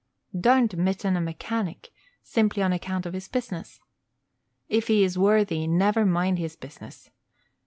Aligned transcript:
Don't 0.35 0.75
mitten 0.77 1.15
a 1.15 1.21
mechanic, 1.21 1.91
simply 2.23 2.63
on 2.63 2.73
account 2.73 3.05
of 3.05 3.13
his 3.13 3.27
business. 3.27 3.79
If 4.67 4.87
he 4.87 5.03
is 5.03 5.15
worthy, 5.15 5.67
never 5.67 6.07
mind 6.07 6.39
his 6.39 6.55
business. 6.55 7.11